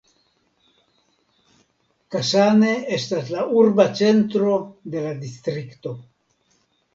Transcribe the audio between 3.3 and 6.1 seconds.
la urba centro de la Distrikto.